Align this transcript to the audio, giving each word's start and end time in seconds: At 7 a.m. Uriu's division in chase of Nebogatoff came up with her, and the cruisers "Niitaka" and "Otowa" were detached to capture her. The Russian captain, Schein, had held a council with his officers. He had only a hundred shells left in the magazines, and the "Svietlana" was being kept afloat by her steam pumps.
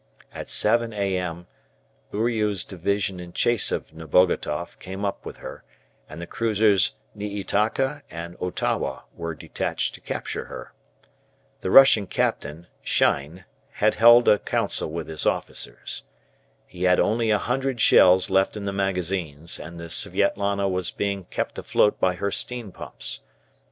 At 0.33 0.49
7 0.49 0.93
a.m. 0.93 1.45
Uriu's 2.11 2.63
division 2.65 3.19
in 3.19 3.33
chase 3.33 3.71
of 3.71 3.91
Nebogatoff 3.93 4.79
came 4.79 5.05
up 5.05 5.23
with 5.27 5.37
her, 5.37 5.63
and 6.09 6.19
the 6.19 6.25
cruisers 6.25 6.95
"Niitaka" 7.15 8.01
and 8.09 8.35
"Otowa" 8.39 9.03
were 9.15 9.35
detached 9.35 9.93
to 9.93 10.01
capture 10.01 10.45
her. 10.45 10.73
The 11.59 11.69
Russian 11.69 12.07
captain, 12.07 12.65
Schein, 12.83 13.45
had 13.73 13.93
held 13.93 14.27
a 14.27 14.39
council 14.39 14.89
with 14.89 15.07
his 15.07 15.27
officers. 15.27 16.01
He 16.65 16.81
had 16.85 16.99
only 16.99 17.29
a 17.29 17.37
hundred 17.37 17.79
shells 17.79 18.31
left 18.31 18.57
in 18.57 18.65
the 18.65 18.73
magazines, 18.73 19.59
and 19.59 19.79
the 19.79 19.89
"Svietlana" 19.91 20.67
was 20.67 20.89
being 20.89 21.25
kept 21.25 21.59
afloat 21.59 21.99
by 21.99 22.15
her 22.15 22.31
steam 22.31 22.71
pumps. 22.71 23.19